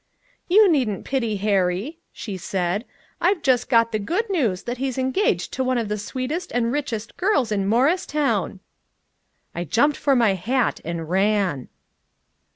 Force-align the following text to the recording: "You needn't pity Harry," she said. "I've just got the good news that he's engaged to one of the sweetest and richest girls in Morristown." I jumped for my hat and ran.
"You 0.47 0.67
needn't 0.67 1.05
pity 1.05 1.35
Harry," 1.37 1.99
she 2.11 2.35
said. 2.35 2.85
"I've 3.21 3.43
just 3.43 3.69
got 3.69 3.91
the 3.91 3.99
good 3.99 4.27
news 4.31 4.63
that 4.63 4.79
he's 4.79 4.97
engaged 4.97 5.53
to 5.53 5.63
one 5.63 5.77
of 5.77 5.89
the 5.89 5.97
sweetest 5.99 6.51
and 6.53 6.71
richest 6.71 7.17
girls 7.17 7.51
in 7.51 7.67
Morristown." 7.67 8.61
I 9.53 9.63
jumped 9.63 9.97
for 9.97 10.15
my 10.15 10.33
hat 10.33 10.81
and 10.83 11.07
ran. 11.07 11.67